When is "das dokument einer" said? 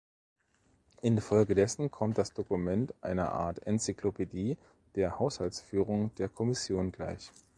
2.17-3.33